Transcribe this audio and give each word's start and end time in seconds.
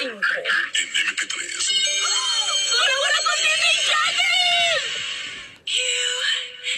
En 0.00 0.06
MP3. 0.08 1.36
You 5.66 6.06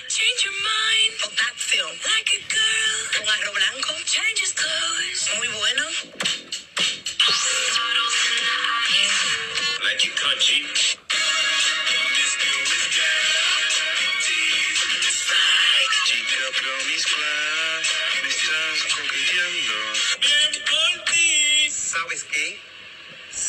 change 0.08 0.44
your 0.44 0.52
mind. 0.52 1.12
Oh, 1.22 1.30
that 1.30 1.54
film. 1.54 1.94
Like 2.02 2.30
a 2.34 2.40
girl. 2.50 2.98
Con 3.14 3.26
arro 3.28 3.52
blanco. 3.54 3.94
Changes 4.06 4.52
clothes. 4.54 5.30
Muy 5.38 5.48
bueno. 5.54 5.84
Like 9.84 10.04
you. 10.04 11.01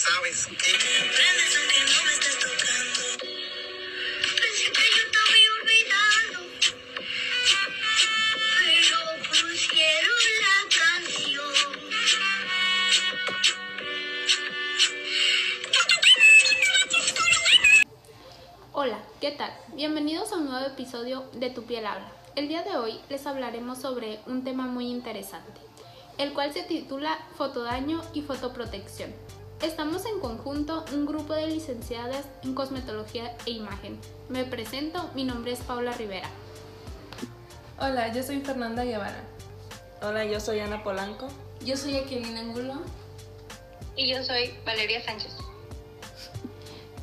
¿Sabes 0.04 0.48
qué? 0.48 0.74
Pero 8.52 9.00
pusieron 9.30 10.22
la 10.42 10.58
canción. 10.78 11.54
Hola, 18.74 19.00
¿qué 19.22 19.32
tal? 19.32 19.58
Bienvenidos 19.74 20.34
a 20.34 20.36
un 20.36 20.50
nuevo 20.50 20.66
episodio 20.68 21.24
de 21.32 21.50
Tu 21.50 21.64
piel 21.64 21.86
habla. 21.86 22.12
El 22.36 22.50
día 22.50 22.64
de 22.64 22.76
hoy 22.76 23.00
les 23.08 23.26
hablaremos 23.26 23.80
sobre 23.80 24.20
un 24.26 24.44
tema 24.44 24.66
muy 24.66 24.88
interesante, 24.88 25.62
el 26.18 26.34
cual 26.34 26.52
se 26.52 26.64
titula 26.64 27.26
Fotodaño 27.38 28.04
y 28.14 28.22
fotoprotección. 28.22 29.14
Estamos 29.64 30.06
en 30.06 30.20
conjunto 30.20 30.84
un 30.92 31.06
grupo 31.06 31.34
de 31.34 31.48
licenciadas 31.48 32.26
en 32.44 32.54
cosmetología 32.54 33.34
e 33.46 33.52
imagen. 33.52 33.98
Me 34.28 34.44
presento, 34.44 35.10
mi 35.16 35.24
nombre 35.24 35.54
es 35.54 35.60
Paula 35.62 35.94
Rivera. 35.94 36.28
Hola, 37.80 38.12
yo 38.12 38.24
soy 38.24 38.42
Fernanda 38.42 38.84
Guevara. 38.84 39.24
Hola, 40.02 40.26
yo 40.26 40.42
soy 40.42 40.60
Ana 40.60 40.84
Polanco. 40.84 41.30
Yo 41.64 41.78
soy 41.78 41.96
Aquilina 41.96 42.42
Angulo. 42.42 42.74
Y 43.96 44.10
yo 44.10 44.22
soy 44.22 44.54
Valeria 44.66 45.02
Sánchez. 45.02 45.32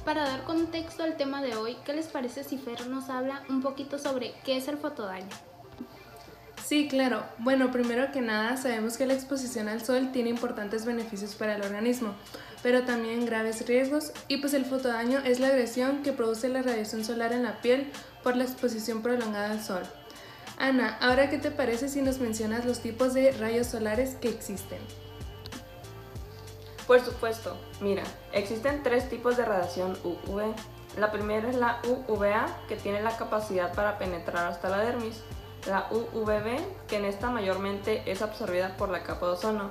Para 0.04 0.28
dar 0.28 0.44
contexto 0.44 1.02
al 1.02 1.16
tema 1.16 1.40
de 1.40 1.56
hoy, 1.56 1.78
¿qué 1.86 1.94
les 1.94 2.08
parece 2.08 2.44
si 2.44 2.58
Fer 2.58 2.88
nos 2.88 3.08
habla 3.08 3.42
un 3.48 3.62
poquito 3.62 3.98
sobre 3.98 4.34
qué 4.44 4.58
es 4.58 4.68
el 4.68 4.76
fotodaño? 4.76 5.30
Sí, 6.70 6.86
claro. 6.86 7.24
Bueno, 7.38 7.72
primero 7.72 8.12
que 8.12 8.20
nada, 8.20 8.56
sabemos 8.56 8.96
que 8.96 9.04
la 9.04 9.14
exposición 9.14 9.68
al 9.68 9.84
sol 9.84 10.10
tiene 10.12 10.30
importantes 10.30 10.84
beneficios 10.84 11.34
para 11.34 11.56
el 11.56 11.62
organismo, 11.62 12.14
pero 12.62 12.82
también 12.82 13.26
graves 13.26 13.66
riesgos, 13.66 14.12
y 14.28 14.38
pues 14.38 14.54
el 14.54 14.64
fotodaño 14.64 15.20
es 15.20 15.40
la 15.40 15.48
agresión 15.48 16.02
que 16.02 16.12
produce 16.12 16.48
la 16.48 16.62
radiación 16.62 17.04
solar 17.04 17.32
en 17.32 17.42
la 17.42 17.60
piel 17.60 17.90
por 18.22 18.36
la 18.36 18.44
exposición 18.44 19.02
prolongada 19.02 19.52
al 19.52 19.62
sol. 19.62 19.82
Ana, 20.58 20.98
ahora 21.00 21.30
qué 21.30 21.38
te 21.38 21.50
parece 21.50 21.88
si 21.88 22.02
nos 22.02 22.18
mencionas 22.18 22.66
los 22.66 22.80
tipos 22.80 23.14
de 23.14 23.32
rayos 23.32 23.66
solares 23.66 24.16
que 24.16 24.28
existen? 24.28 24.78
Por 26.86 27.00
supuesto, 27.00 27.56
mira, 27.80 28.02
existen 28.32 28.82
tres 28.82 29.08
tipos 29.08 29.36
de 29.36 29.44
radiación 29.44 29.96
UV. 30.04 30.54
La 30.98 31.12
primera 31.12 31.48
es 31.48 31.54
la 31.54 31.80
UVA, 32.08 32.46
que 32.68 32.76
tiene 32.76 33.00
la 33.00 33.16
capacidad 33.16 33.72
para 33.74 33.96
penetrar 33.96 34.48
hasta 34.48 34.68
la 34.68 34.78
dermis. 34.78 35.22
La 35.66 35.86
UVB, 35.90 36.58
que 36.88 36.96
en 36.96 37.04
esta 37.04 37.30
mayormente 37.30 38.02
es 38.10 38.22
absorbida 38.22 38.76
por 38.76 38.88
la 38.88 39.02
capa 39.02 39.26
de 39.26 39.32
ozono, 39.32 39.70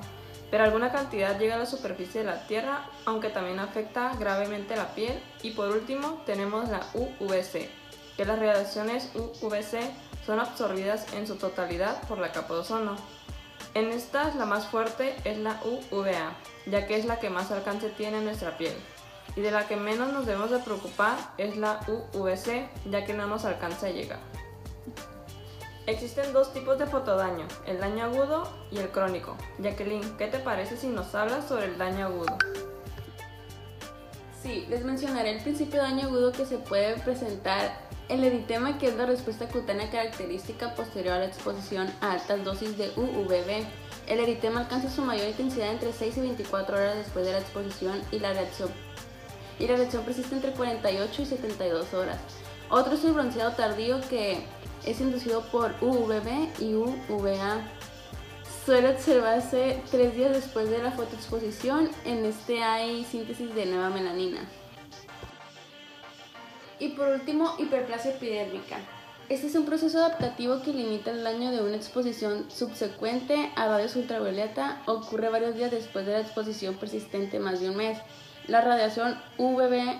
pero 0.51 0.63
alguna 0.63 0.91
cantidad 0.91 1.37
llega 1.37 1.55
a 1.55 1.59
la 1.59 1.65
superficie 1.65 2.21
de 2.21 2.27
la 2.27 2.47
Tierra, 2.47 2.89
aunque 3.05 3.29
también 3.29 3.59
afecta 3.59 4.13
gravemente 4.19 4.75
la 4.75 4.95
piel. 4.95 5.21
Y 5.43 5.51
por 5.51 5.69
último, 5.69 6.21
tenemos 6.25 6.69
la 6.69 6.81
UVC, 6.93 7.69
que 8.17 8.25
las 8.25 8.39
radiaciones 8.39 9.11
UVC 9.15 9.79
son 10.25 10.39
absorbidas 10.39 11.13
en 11.13 11.27
su 11.27 11.35
totalidad 11.35 12.01
por 12.07 12.17
la 12.17 12.31
capa 12.31 12.55
de 12.55 12.59
ozono. 12.61 12.95
En 13.75 13.91
estas, 13.91 14.35
la 14.35 14.45
más 14.45 14.65
fuerte 14.65 15.15
es 15.23 15.37
la 15.37 15.61
UVA, 15.91 16.33
ya 16.65 16.87
que 16.87 16.97
es 16.97 17.05
la 17.05 17.19
que 17.19 17.29
más 17.29 17.51
alcance 17.51 17.89
tiene 17.89 18.17
en 18.17 18.25
nuestra 18.25 18.57
piel. 18.57 18.73
Y 19.35 19.41
de 19.41 19.51
la 19.51 19.67
que 19.67 19.75
menos 19.75 20.11
nos 20.11 20.25
debemos 20.25 20.49
de 20.49 20.59
preocupar 20.59 21.15
es 21.37 21.55
la 21.57 21.79
UVC, 21.87 22.67
ya 22.89 23.05
que 23.05 23.13
no 23.13 23.27
nos 23.27 23.45
alcanza 23.45 23.85
a 23.87 23.91
llegar. 23.91 24.19
Existen 25.89 26.33
dos 26.33 26.53
tipos 26.53 26.77
de 26.77 26.85
fotodaño, 26.85 27.47
el 27.65 27.79
daño 27.79 28.05
agudo 28.05 28.47
y 28.69 28.77
el 28.77 28.89
crónico. 28.89 29.35
Jacqueline, 29.57 30.17
¿qué 30.17 30.27
te 30.27 30.37
parece 30.37 30.77
si 30.77 30.85
nos 30.85 31.15
hablas 31.15 31.47
sobre 31.47 31.65
el 31.65 31.79
daño 31.79 32.05
agudo? 32.05 32.37
Sí, 34.39 34.67
les 34.69 34.85
mencionaré 34.85 35.31
el 35.31 35.41
principio 35.41 35.81
de 35.81 35.89
daño 35.89 36.07
agudo 36.09 36.31
que 36.31 36.45
se 36.45 36.59
puede 36.59 36.93
presentar 36.99 37.75
el 38.07 38.23
eritema, 38.23 38.77
que 38.77 38.89
es 38.89 38.95
la 38.97 39.07
respuesta 39.07 39.47
cutánea 39.47 39.89
característica 39.89 40.75
posterior 40.75 41.15
a 41.15 41.19
la 41.19 41.25
exposición 41.25 41.91
a 42.01 42.11
altas 42.11 42.43
dosis 42.43 42.77
de 42.77 42.91
UVB. 42.95 43.65
El 44.05 44.19
eritema 44.19 44.59
alcanza 44.59 44.91
su 44.91 45.01
mayor 45.01 45.27
intensidad 45.27 45.71
entre 45.71 45.91
6 45.91 46.17
y 46.17 46.21
24 46.21 46.77
horas 46.77 46.97
después 46.97 47.25
de 47.25 47.31
la 47.31 47.39
exposición 47.39 47.99
y 48.11 48.19
la 48.19 48.33
reacción, 48.33 48.69
y 49.57 49.67
la 49.67 49.75
reacción 49.75 50.03
persiste 50.03 50.35
entre 50.35 50.51
48 50.51 51.19
y 51.23 51.25
72 51.25 51.95
horas. 51.95 52.19
Otro 52.69 52.93
es 52.93 53.03
el 53.03 53.13
bronceado 53.13 53.51
tardío 53.53 53.99
que 54.09 54.45
es 54.85 55.01
inducido 55.01 55.41
por 55.51 55.73
UVB 55.81 56.61
y 56.61 56.75
UVA. 56.75 57.61
Suele 58.63 58.89
observarse 58.89 59.81
tres 59.89 60.15
días 60.15 60.33
después 60.33 60.69
de 60.69 60.77
la 60.77 60.91
fotoexposición. 60.91 61.89
En 62.05 62.25
este 62.25 62.61
hay 62.61 63.03
síntesis 63.05 63.55
de 63.55 63.65
nueva 63.65 63.89
melanina. 63.89 64.47
Y 66.77 66.89
por 66.89 67.07
último, 67.07 67.55
hiperplasia 67.57 68.11
epidérmica. 68.11 68.77
Este 69.29 69.47
es 69.47 69.55
un 69.55 69.65
proceso 69.65 69.97
adaptativo 69.97 70.61
que 70.61 70.71
limita 70.71 71.09
el 71.09 71.23
daño 71.23 71.51
de 71.51 71.61
una 71.61 71.75
exposición 71.75 72.49
subsecuente 72.51 73.51
a 73.55 73.67
radios 73.67 73.95
ultravioleta. 73.95 74.83
Ocurre 74.85 75.29
varios 75.29 75.55
días 75.55 75.71
después 75.71 76.05
de 76.05 76.13
la 76.13 76.19
exposición 76.21 76.75
persistente, 76.75 77.39
más 77.39 77.59
de 77.59 77.69
un 77.69 77.77
mes. 77.77 77.97
La 78.47 78.61
radiación 78.61 79.19
UVB 79.37 79.99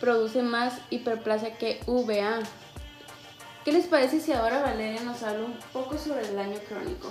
produce 0.00 0.42
más 0.42 0.78
hiperplasia 0.90 1.56
que 1.56 1.80
UVA. 1.86 2.40
¿Qué 3.64 3.72
les 3.72 3.86
parece 3.86 4.20
si 4.20 4.32
ahora 4.32 4.62
Valeria 4.62 5.00
nos 5.02 5.22
habla 5.22 5.44
un 5.44 5.58
poco 5.72 5.98
sobre 5.98 6.22
el 6.22 6.36
daño 6.36 6.58
crónico? 6.68 7.10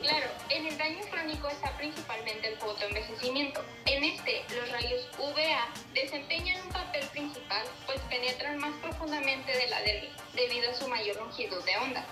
Claro, 0.00 0.30
en 0.48 0.66
el 0.66 0.78
daño 0.78 1.00
crónico 1.10 1.48
está 1.48 1.76
principalmente 1.76 2.48
el 2.48 2.56
fotoenvejecimiento. 2.56 3.62
En 3.84 4.02
este, 4.02 4.42
los 4.56 4.70
rayos 4.70 5.06
UVA 5.18 5.68
desempeñan 5.92 6.62
un 6.62 6.72
papel 6.72 7.06
principal, 7.08 7.66
pues 7.84 8.00
penetran 8.08 8.56
más 8.58 8.72
profundamente 8.80 9.52
de 9.52 9.66
la 9.66 9.82
dermis 9.82 10.10
debido 10.34 10.70
a 10.70 10.74
su 10.74 10.88
mayor 10.88 11.16
longitud 11.16 11.62
de 11.64 11.76
onda. 11.76 12.02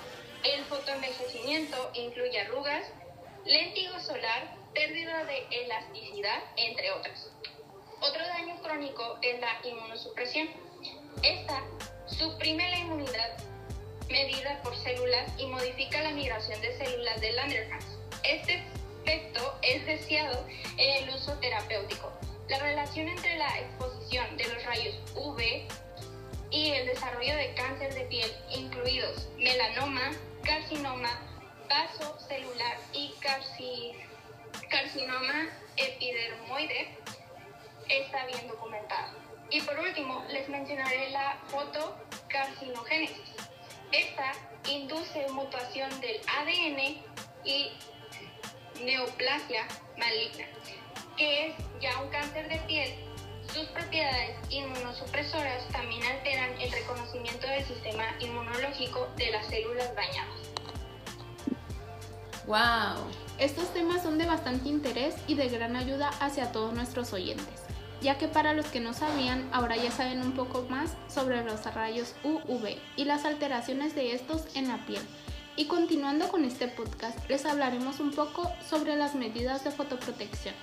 El 0.44 0.62
fotoenvejecimiento 0.66 1.90
incluye 1.94 2.38
arrugas, 2.40 2.84
léntigo 3.46 3.98
solar, 4.00 4.54
pérdida 4.74 5.24
de 5.24 5.46
elasticidad, 5.50 6.42
entre 6.56 6.92
otras. 6.92 7.30
Crónico 8.88 9.18
es 9.22 9.40
la 9.40 9.58
inmunosupresión. 9.68 10.48
Esta 11.22 11.62
suprime 12.06 12.70
la 12.70 12.78
inmunidad 12.78 13.36
medida 14.08 14.60
por 14.62 14.74
células 14.76 15.30
y 15.38 15.46
modifica 15.46 16.00
la 16.02 16.10
migración 16.10 16.60
de 16.62 16.76
células 16.78 17.20
de 17.20 17.32
Langerhans. 17.32 17.84
Este 18.24 18.62
efecto 19.04 19.58
es 19.62 19.84
deseado 19.84 20.46
en 20.78 21.04
el 21.04 21.14
uso 21.14 21.32
terapéutico. 21.38 22.12
La 22.48 22.58
relación 22.60 23.08
entre 23.08 23.36
la 23.36 23.58
exposición 23.58 24.36
de 24.38 24.44
los 24.48 24.64
rayos 24.64 24.94
UV 25.14 25.68
y 26.50 26.70
el 26.70 26.86
desarrollo 26.86 27.36
de 27.36 27.52
cáncer 27.54 27.92
de 27.94 28.02
piel, 28.06 28.32
incluidos 28.50 29.28
melanoma, 29.36 30.12
carcinoma, 30.44 31.20
vaso 31.68 32.18
celular 32.26 32.78
y 32.94 33.12
carci- 33.20 33.94
carcinoma 34.70 35.50
epidermoide, 35.76 36.96
está 37.88 38.26
bien 38.26 38.48
documentada. 38.48 39.12
Y 39.50 39.60
por 39.62 39.78
último, 39.78 40.24
les 40.30 40.48
mencionaré 40.48 41.10
la 41.10 41.38
fotocarcinogénesis. 41.46 43.32
Esta 43.92 44.32
induce 44.68 45.26
mutación 45.30 45.88
del 46.00 46.20
ADN 46.38 47.02
y 47.44 47.72
neoplasia 48.84 49.66
maligna, 49.96 50.44
que 51.16 51.48
es 51.48 51.54
ya 51.80 52.00
un 52.02 52.10
cáncer 52.10 52.48
de 52.48 52.58
piel. 52.66 52.94
Sus 53.52 53.66
propiedades 53.68 54.36
inmunosupresoras 54.50 55.66
también 55.68 56.02
alteran 56.04 56.60
el 56.60 56.70
reconocimiento 56.70 57.46
del 57.46 57.64
sistema 57.64 58.04
inmunológico 58.20 59.08
de 59.16 59.30
las 59.30 59.46
células 59.46 59.94
dañadas. 59.94 60.48
¡Wow! 62.46 63.10
Estos 63.38 63.72
temas 63.72 64.02
son 64.02 64.18
de 64.18 64.26
bastante 64.26 64.68
interés 64.68 65.14
y 65.26 65.34
de 65.34 65.48
gran 65.48 65.76
ayuda 65.76 66.08
hacia 66.20 66.50
todos 66.52 66.74
nuestros 66.74 67.12
oyentes, 67.12 67.67
ya 68.00 68.18
que 68.18 68.28
para 68.28 68.54
los 68.54 68.66
que 68.66 68.80
no 68.80 68.94
sabían, 68.94 69.48
ahora 69.52 69.76
ya 69.76 69.90
saben 69.90 70.22
un 70.22 70.32
poco 70.32 70.66
más 70.68 70.92
sobre 71.12 71.44
los 71.44 71.64
rayos 71.74 72.14
UV 72.22 72.76
y 72.96 73.04
las 73.04 73.24
alteraciones 73.24 73.94
de 73.94 74.12
estos 74.14 74.44
en 74.54 74.68
la 74.68 74.84
piel. 74.86 75.02
Y 75.56 75.66
continuando 75.66 76.28
con 76.28 76.44
este 76.44 76.68
podcast, 76.68 77.18
les 77.28 77.44
hablaremos 77.44 77.98
un 77.98 78.12
poco 78.12 78.52
sobre 78.68 78.94
las 78.94 79.16
medidas 79.16 79.64
de 79.64 79.72
fotoprotección. 79.72 80.54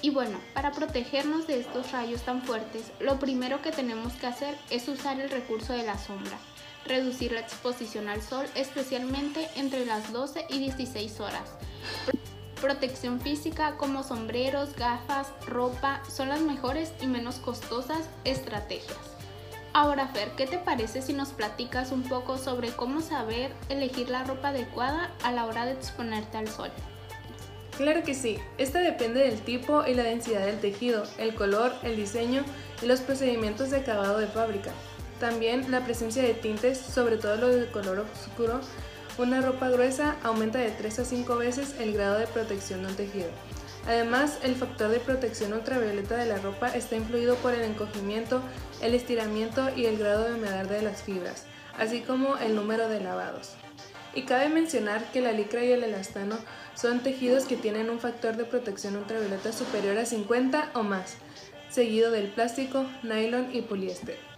Y 0.00 0.10
bueno, 0.10 0.38
para 0.54 0.72
protegernos 0.72 1.46
de 1.46 1.60
estos 1.60 1.92
rayos 1.92 2.22
tan 2.22 2.42
fuertes, 2.42 2.90
lo 3.00 3.18
primero 3.18 3.60
que 3.62 3.70
tenemos 3.70 4.14
que 4.14 4.26
hacer 4.26 4.56
es 4.70 4.88
usar 4.88 5.20
el 5.20 5.30
recurso 5.30 5.72
de 5.72 5.82
la 5.82 5.98
sombra, 5.98 6.38
reducir 6.86 7.32
la 7.32 7.40
exposición 7.40 8.08
al 8.08 8.22
sol, 8.22 8.46
especialmente 8.54 9.48
entre 9.56 9.84
las 9.86 10.12
12 10.12 10.46
y 10.50 10.58
16 10.58 11.20
horas. 11.20 11.50
Protección 12.64 13.20
física 13.20 13.76
como 13.76 14.02
sombreros, 14.02 14.74
gafas, 14.74 15.28
ropa 15.46 16.00
son 16.08 16.30
las 16.30 16.40
mejores 16.40 16.94
y 17.02 17.06
menos 17.06 17.34
costosas 17.36 18.08
estrategias. 18.24 18.96
Ahora 19.74 20.08
Fer, 20.08 20.30
¿qué 20.30 20.46
te 20.46 20.56
parece 20.56 21.02
si 21.02 21.12
nos 21.12 21.28
platicas 21.28 21.92
un 21.92 22.04
poco 22.04 22.38
sobre 22.38 22.70
cómo 22.70 23.02
saber 23.02 23.52
elegir 23.68 24.08
la 24.08 24.24
ropa 24.24 24.48
adecuada 24.48 25.12
a 25.22 25.30
la 25.30 25.44
hora 25.44 25.66
de 25.66 25.72
exponerte 25.72 26.38
al 26.38 26.48
sol? 26.48 26.70
Claro 27.76 28.02
que 28.02 28.14
sí, 28.14 28.38
esta 28.56 28.78
depende 28.78 29.20
del 29.20 29.42
tipo 29.42 29.86
y 29.86 29.92
la 29.92 30.04
densidad 30.04 30.46
del 30.46 30.58
tejido, 30.58 31.02
el 31.18 31.34
color, 31.34 31.74
el 31.82 31.96
diseño 31.96 32.44
y 32.82 32.86
los 32.86 33.00
procedimientos 33.02 33.72
de 33.72 33.80
acabado 33.80 34.16
de 34.16 34.26
fábrica. 34.26 34.70
También 35.20 35.70
la 35.70 35.84
presencia 35.84 36.22
de 36.22 36.32
tintes, 36.32 36.78
sobre 36.78 37.18
todo 37.18 37.36
los 37.36 37.54
de 37.56 37.70
color 37.70 38.06
oscuro, 38.22 38.62
una 39.16 39.40
ropa 39.40 39.68
gruesa 39.68 40.16
aumenta 40.24 40.58
de 40.58 40.70
3 40.70 40.98
a 40.98 41.04
5 41.04 41.36
veces 41.36 41.76
el 41.78 41.92
grado 41.92 42.18
de 42.18 42.26
protección 42.26 42.82
de 42.82 42.88
un 42.88 42.96
tejido. 42.96 43.28
Además, 43.86 44.38
el 44.42 44.56
factor 44.56 44.90
de 44.90 44.98
protección 44.98 45.52
ultravioleta 45.52 46.16
de 46.16 46.26
la 46.26 46.38
ropa 46.38 46.68
está 46.68 46.96
influido 46.96 47.36
por 47.36 47.54
el 47.54 47.62
encogimiento, 47.62 48.40
el 48.82 48.94
estiramiento 48.94 49.68
y 49.76 49.86
el 49.86 49.98
grado 49.98 50.24
de 50.24 50.34
humedad 50.34 50.64
de 50.64 50.82
las 50.82 51.02
fibras, 51.02 51.44
así 51.78 52.00
como 52.00 52.38
el 52.38 52.56
número 52.56 52.88
de 52.88 53.00
lavados. 53.00 53.52
Y 54.14 54.22
cabe 54.22 54.48
mencionar 54.48 55.04
que 55.12 55.20
la 55.20 55.32
licra 55.32 55.62
y 55.64 55.72
el 55.72 55.84
elastano 55.84 56.36
son 56.74 57.00
tejidos 57.00 57.44
que 57.44 57.56
tienen 57.56 57.90
un 57.90 58.00
factor 58.00 58.36
de 58.36 58.44
protección 58.44 58.96
ultravioleta 58.96 59.52
superior 59.52 59.98
a 59.98 60.06
50 60.06 60.70
o 60.74 60.82
más, 60.82 61.16
seguido 61.68 62.10
del 62.10 62.28
plástico, 62.28 62.86
nylon 63.02 63.54
y 63.54 63.62
poliéster. 63.62 64.33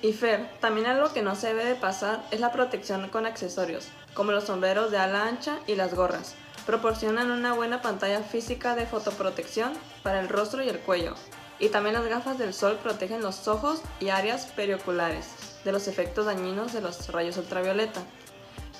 Y 0.00 0.12
Fer, 0.12 0.48
también 0.60 0.86
algo 0.86 1.12
que 1.12 1.22
no 1.22 1.34
se 1.34 1.48
debe 1.48 1.64
de 1.64 1.74
pasar 1.74 2.24
es 2.30 2.38
la 2.38 2.52
protección 2.52 3.08
con 3.08 3.26
accesorios, 3.26 3.88
como 4.14 4.30
los 4.30 4.44
sombreros 4.44 4.92
de 4.92 4.98
ala 4.98 5.26
ancha 5.26 5.58
y 5.66 5.74
las 5.74 5.94
gorras. 5.94 6.36
Proporcionan 6.66 7.32
una 7.32 7.54
buena 7.54 7.82
pantalla 7.82 8.22
física 8.22 8.76
de 8.76 8.86
fotoprotección 8.86 9.72
para 10.04 10.20
el 10.20 10.28
rostro 10.28 10.62
y 10.62 10.68
el 10.68 10.78
cuello. 10.78 11.14
Y 11.58 11.70
también 11.70 11.94
las 11.94 12.06
gafas 12.06 12.38
del 12.38 12.54
sol 12.54 12.78
protegen 12.80 13.22
los 13.22 13.48
ojos 13.48 13.82
y 13.98 14.10
áreas 14.10 14.46
perioculares 14.46 15.48
de 15.64 15.72
los 15.72 15.88
efectos 15.88 16.26
dañinos 16.26 16.72
de 16.72 16.80
los 16.80 17.10
rayos 17.10 17.36
ultravioleta. 17.36 18.00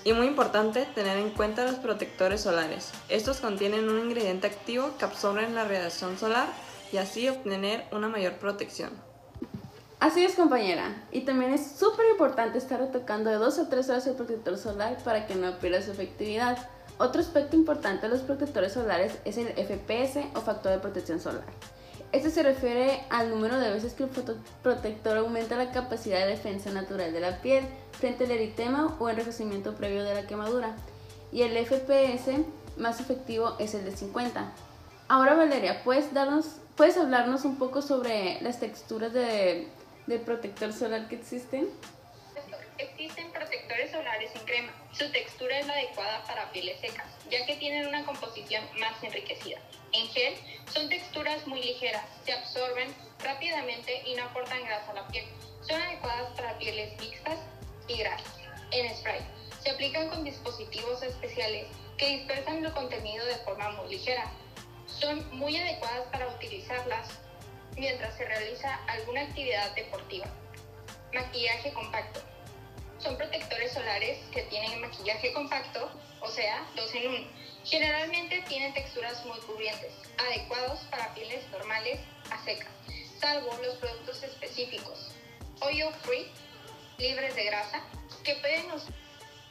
Y 0.05 0.13
muy 0.13 0.29
importante 0.29 0.87
tener 0.95 1.19
en 1.19 1.31
cuenta 1.31 1.65
los 1.65 1.75
protectores 1.75 2.43
solares. 2.43 2.93
Estos 3.09 3.39
contienen 3.39 3.89
un 3.89 3.99
ingrediente 3.99 4.47
activo 4.47 4.97
que 4.97 5.05
absorbe 5.05 5.49
la 5.49 5.65
radiación 5.65 6.17
solar 6.17 6.49
y 6.93 6.99
así 6.99 7.29
obtener 7.29 7.85
una 7.91 8.09
mayor 8.09 8.35
protección. 8.35 9.08
Así 10.01 10.25
es, 10.25 10.37
compañera. 10.37 10.95
Y 11.11 11.23
también 11.23 11.53
es 11.53 11.73
súper 11.73 12.07
importante 12.11 12.59
estar 12.59 12.79
retocando 12.79 13.31
de 13.31 13.37
2 13.37 13.59
a 13.59 13.69
3 13.69 13.91
horas 13.91 14.07
el 14.07 14.15
protector 14.15 14.57
solar 14.57 14.97
para 15.03 15.27
que 15.27 15.35
no 15.35 15.59
pierda 15.59 15.83
su 15.83 15.91
efectividad. 15.91 16.57
Otro 16.99 17.21
aspecto 17.21 17.57
importante 17.57 18.07
de 18.07 18.15
los 18.15 18.23
protectores 18.23 18.73
solares 18.73 19.19
es 19.25 19.39
el 19.39 19.49
FPS 19.49 20.21
o 20.37 20.41
factor 20.41 20.71
de 20.71 20.79
protección 20.79 21.21
solar. 21.21 21.45
Este 22.13 22.31
se 22.31 22.45
refiere 22.45 23.03
al 23.11 23.31
número 23.31 23.59
de 23.59 23.71
veces 23.71 23.93
que 23.93 24.05
el 24.05 24.11
fotoprotector 24.11 25.19
aumenta 25.19 25.57
la 25.57 25.73
capacidad 25.73 26.21
de 26.21 26.27
defensa 26.27 26.71
natural 26.71 27.13
de 27.13 27.21
la 27.21 27.43
piel 27.43 27.65
frente 27.93 28.25
al 28.25 28.31
eritema 28.31 28.97
o 29.01 29.09
enrojecimiento 29.09 29.75
previo 29.75 30.05
de 30.05 30.15
la 30.15 30.27
quemadura. 30.27 30.77
Y 31.33 31.43
el 31.43 31.57
FPS 31.67 32.31
más 32.77 33.01
efectivo 33.01 33.57
es 33.59 33.75
el 33.75 33.85
de 33.85 33.97
50. 33.97 34.53
Ahora 35.09 35.35
Valeria, 35.35 35.83
¿puedes, 35.83 36.15
darnos, 36.15 36.47
¿puedes 36.77 36.97
hablarnos 36.97 37.45
un 37.45 37.57
poco 37.59 37.83
sobre 37.83 38.41
las 38.43 38.61
texturas 38.61 39.13
de, 39.13 39.69
de 40.09 40.19
protector 40.19 40.73
solar 40.73 41.07
que 41.07 41.17
existen? 41.17 41.69
Existen 42.79 43.31
protectores 43.31 43.91
solares 43.91 44.31
en 44.35 44.43
crema. 44.47 44.73
Su 44.93 45.11
textura 45.13 45.59
es 45.59 45.67
la 45.67 45.75
adecuada 45.75 46.25
para 46.25 46.51
pieles 46.51 46.81
secas, 46.81 47.07
ya 47.31 47.45
que 47.45 47.57
tienen 47.57 47.87
una 47.87 48.05
composición 48.07 48.65
más 48.81 49.03
enriquecida. 49.03 49.59
En 49.93 50.09
gel 50.09 50.35
son 50.73 50.89
texturas 50.89 51.47
muy 51.47 51.63
ligeras, 51.63 52.05
se 52.25 52.33
absorben 52.33 52.95
rápidamente 53.23 54.03
y 54.07 54.15
no 54.15 54.25
aportan 54.25 54.65
grasa 54.65 54.91
a 54.93 54.95
la 54.95 55.09
piel. 55.09 55.27
Son 55.61 55.81
adecuadas 55.81 56.31
para 56.37 56.57
pieles 56.57 56.99
mixtas 57.01 57.39
y 57.87 57.99
grasas. 57.99 58.33
En 58.71 58.95
spray 58.97 59.21
se 59.63 59.71
aplican 59.71 60.09
con 60.09 60.25
dispositivos 60.25 61.03
especiales 61.03 61.67
que 61.99 62.19
dispersan 62.19 62.65
el 62.65 62.73
contenido 62.73 63.27
de 63.27 63.37
forma 63.39 63.71
muy 63.73 63.91
ligera. 63.91 64.31
Son 64.87 65.29
muy 65.37 65.57
adecuadas 65.57 66.07
para 66.11 66.29
utilizarlas 66.29 67.09
mientras 67.79 68.17
se 68.17 68.25
realiza 68.25 68.75
alguna 68.87 69.23
actividad 69.23 69.75
deportiva. 69.75 70.27
Maquillaje 71.13 71.73
compacto. 71.73 72.21
Son 72.99 73.17
protectores 73.17 73.73
solares 73.73 74.19
que 74.33 74.43
tienen 74.45 74.81
maquillaje 74.81 75.33
compacto, 75.33 75.91
o 76.21 76.29
sea, 76.29 76.67
dos 76.75 76.93
en 76.95 77.09
uno. 77.09 77.27
Generalmente 77.65 78.43
tienen 78.49 78.75
texturas 78.75 79.25
muy 79.25 79.39
cubrientes, 79.41 79.93
adecuados 80.19 80.81
para 80.91 81.15
pieles 81.15 81.49
normales 81.51 82.01
a 82.31 82.43
secas, 82.45 82.73
salvo 83.21 83.57
los 83.63 83.77
productos 83.77 84.23
específicos. 84.23 85.13
Oil 85.61 85.93
free, 86.03 86.31
libres 86.99 87.35
de 87.37 87.45
grasa, 87.45 87.83
que 88.25 88.35
pueden 88.37 88.71
usar 88.73 88.95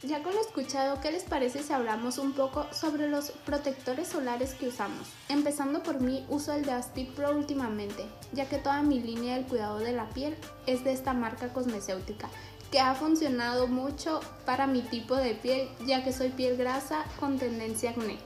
Ya 0.03 0.21
con 0.21 0.35
lo 0.35 0.41
escuchado, 0.41 1.01
¿qué 1.01 1.11
les 1.11 1.23
parece 1.23 1.63
si 1.63 1.73
hablamos 1.73 2.19
un 2.19 2.33
poco 2.33 2.67
sobre 2.71 3.09
los 3.09 3.31
protectores 3.31 4.09
solares 4.09 4.53
que 4.53 4.67
usamos? 4.67 5.07
Empezando 5.27 5.81
por 5.81 6.01
mí, 6.01 6.23
uso 6.29 6.53
el 6.53 6.65
de 6.65 6.73
Aspid 6.73 7.09
Pro 7.15 7.35
últimamente, 7.35 8.05
ya 8.31 8.47
que 8.47 8.59
toda 8.59 8.83
mi 8.83 8.99
línea 8.99 9.35
del 9.35 9.47
cuidado 9.47 9.79
de 9.79 9.93
la 9.93 10.07
piel 10.09 10.35
es 10.67 10.83
de 10.83 10.93
esta 10.93 11.13
marca 11.13 11.51
cosmecéutica, 11.51 12.29
que 12.69 12.79
ha 12.79 12.93
funcionado 12.93 13.65
mucho 13.65 14.19
para 14.45 14.67
mi 14.67 14.81
tipo 14.81 15.15
de 15.15 15.33
piel, 15.33 15.67
ya 15.87 16.03
que 16.03 16.13
soy 16.13 16.29
piel 16.29 16.57
grasa 16.57 17.03
con 17.19 17.39
tendencia 17.39 17.89
acné. 17.89 18.19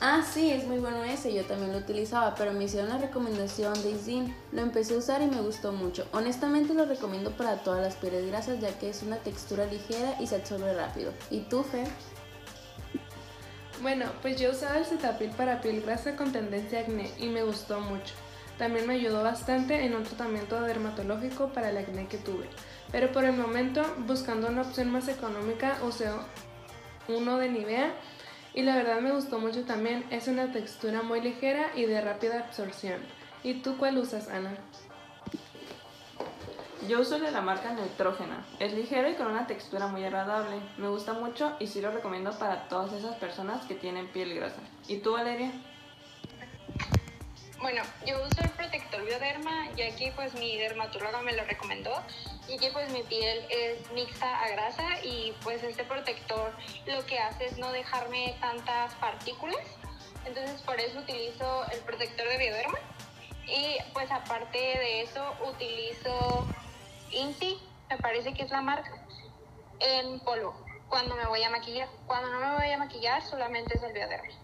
Ah, 0.00 0.22
sí, 0.22 0.50
es 0.50 0.66
muy 0.66 0.78
bueno 0.78 1.02
ese, 1.04 1.32
yo 1.32 1.44
también 1.44 1.72
lo 1.72 1.78
utilizaba, 1.78 2.34
pero 2.34 2.52
me 2.52 2.64
hicieron 2.64 2.90
la 2.90 2.98
recomendación 2.98 3.72
de 3.82 3.92
Isin. 3.92 4.36
Lo 4.52 4.60
empecé 4.60 4.94
a 4.94 4.98
usar 4.98 5.22
y 5.22 5.26
me 5.26 5.40
gustó 5.40 5.72
mucho. 5.72 6.06
Honestamente 6.12 6.74
lo 6.74 6.84
recomiendo 6.84 7.30
para 7.30 7.56
todas 7.62 7.82
las 7.82 7.96
pieles 7.96 8.26
grasas, 8.26 8.60
ya 8.60 8.78
que 8.78 8.90
es 8.90 9.02
una 9.02 9.16
textura 9.16 9.64
ligera 9.66 10.16
y 10.20 10.26
se 10.26 10.36
absorbe 10.36 10.74
rápido. 10.74 11.12
¿Y 11.30 11.40
tú? 11.40 11.64
Bueno, 13.80 14.06
pues 14.22 14.40
yo 14.40 14.50
usaba 14.50 14.78
el 14.78 14.84
Cetaphil 14.84 15.30
para 15.30 15.60
piel 15.60 15.80
grasa 15.80 16.16
con 16.16 16.32
tendencia 16.32 16.80
acné 16.80 17.10
y 17.18 17.28
me 17.28 17.42
gustó 17.42 17.80
mucho. 17.80 18.14
También 18.58 18.86
me 18.86 18.94
ayudó 18.94 19.22
bastante 19.22 19.84
en 19.84 19.94
un 19.94 20.04
tratamiento 20.04 20.60
dermatológico 20.60 21.48
para 21.48 21.70
el 21.70 21.78
acné 21.78 22.06
que 22.06 22.18
tuve. 22.18 22.48
Pero 22.92 23.10
por 23.10 23.24
el 23.24 23.32
momento, 23.32 23.82
buscando 24.06 24.48
una 24.48 24.62
opción 24.62 24.90
más 24.90 25.08
económica, 25.08 25.78
usé 25.82 26.08
uno 27.08 27.38
de 27.38 27.50
Nivea 27.50 27.92
y 28.54 28.62
la 28.62 28.76
verdad 28.76 29.00
me 29.00 29.12
gustó 29.12 29.40
mucho 29.40 29.64
también. 29.64 30.04
Es 30.10 30.28
una 30.28 30.52
textura 30.52 31.02
muy 31.02 31.20
ligera 31.20 31.72
y 31.74 31.86
de 31.86 32.00
rápida 32.00 32.38
absorción. 32.38 33.00
¿Y 33.42 33.54
tú 33.54 33.76
cuál 33.76 33.98
usas, 33.98 34.28
Ana? 34.28 34.56
Yo 36.88 37.00
uso 37.00 37.18
de 37.18 37.30
la 37.30 37.40
marca 37.40 37.72
Neutrógena. 37.72 38.44
Es 38.60 38.72
ligero 38.72 39.10
y 39.10 39.14
con 39.14 39.26
una 39.26 39.46
textura 39.46 39.88
muy 39.88 40.04
agradable. 40.04 40.56
Me 40.78 40.88
gusta 40.88 41.14
mucho 41.14 41.56
y 41.58 41.66
sí 41.66 41.80
lo 41.80 41.90
recomiendo 41.90 42.30
para 42.38 42.68
todas 42.68 42.92
esas 42.92 43.16
personas 43.16 43.64
que 43.66 43.74
tienen 43.74 44.06
piel 44.08 44.34
grasa. 44.34 44.60
¿Y 44.86 44.98
tú, 44.98 45.12
Valeria? 45.12 45.50
Bueno, 47.64 47.80
yo 48.06 48.22
uso 48.22 48.42
el 48.42 48.50
protector 48.50 49.02
Bioderma, 49.06 49.70
ya 49.70 49.96
que 49.96 50.12
pues 50.14 50.34
mi 50.34 50.58
dermatóloga 50.58 51.22
me 51.22 51.32
lo 51.32 51.44
recomendó 51.44 51.94
y 52.46 52.58
que 52.58 52.70
pues 52.70 52.92
mi 52.92 53.02
piel 53.04 53.42
es 53.48 53.90
mixta 53.92 54.38
a 54.38 54.50
grasa 54.50 55.02
y 55.02 55.34
pues 55.42 55.62
este 55.62 55.82
protector 55.82 56.52
lo 56.84 57.06
que 57.06 57.18
hace 57.18 57.46
es 57.46 57.56
no 57.56 57.72
dejarme 57.72 58.36
tantas 58.38 58.94
partículas. 58.96 59.56
Entonces 60.26 60.60
por 60.60 60.78
eso 60.78 60.98
utilizo 60.98 61.64
el 61.70 61.80
protector 61.80 62.28
de 62.28 62.36
Bioderma 62.36 62.78
y 63.46 63.78
pues 63.94 64.10
aparte 64.10 64.58
de 64.58 65.00
eso 65.00 65.24
utilizo 65.48 66.46
Inti, 67.12 67.58
me 67.88 67.96
parece 67.96 68.34
que 68.34 68.42
es 68.42 68.50
la 68.50 68.60
marca, 68.60 68.92
en 69.80 70.20
polvo 70.20 70.54
cuando 70.90 71.16
me 71.16 71.24
voy 71.28 71.42
a 71.42 71.48
maquillar. 71.48 71.88
Cuando 72.06 72.30
no 72.30 72.40
me 72.40 72.56
voy 72.56 72.70
a 72.70 72.76
maquillar 72.76 73.22
solamente 73.22 73.74
es 73.74 73.82
el 73.82 73.94
Bioderma. 73.94 74.34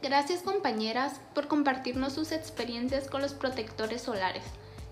Gracias 0.00 0.42
compañeras 0.42 1.20
por 1.34 1.48
compartirnos 1.48 2.12
sus 2.12 2.30
experiencias 2.30 3.08
con 3.08 3.20
los 3.20 3.34
protectores 3.34 4.02
solares. 4.02 4.44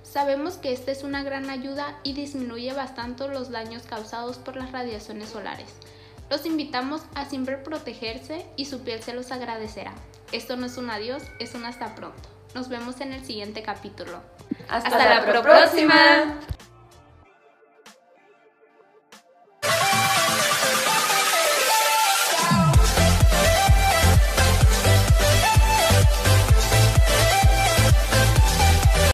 Sabemos 0.03 0.57
que 0.57 0.73
esta 0.73 0.91
es 0.91 1.05
una 1.05 1.23
gran 1.23 1.49
ayuda 1.49 1.99
y 2.03 2.13
disminuye 2.13 2.73
bastante 2.73 3.29
los 3.29 3.51
daños 3.51 3.85
causados 3.85 4.39
por 4.39 4.57
las 4.57 4.73
radiaciones 4.73 5.29
solares. 5.29 5.69
Los 6.29 6.45
invitamos 6.45 7.03
a 7.15 7.25
siempre 7.25 7.57
protegerse 7.57 8.47
y 8.57 8.65
su 8.65 8.81
piel 8.81 9.01
se 9.03 9.15
los 9.15 9.31
agradecerá. 9.31 9.93
Esto 10.33 10.57
no 10.57 10.67
es 10.67 10.77
un 10.77 10.91
adiós, 10.91 11.23
es 11.39 11.55
un 11.55 11.65
hasta 11.65 11.95
pronto. 11.95 12.29
Nos 12.55 12.69
vemos 12.69 13.01
en 13.01 13.13
el 13.13 13.25
siguiente 13.25 13.63
capítulo. 13.63 14.21
Hasta, 14.69 15.23
la 15.23 15.43
próxima. 15.43 16.41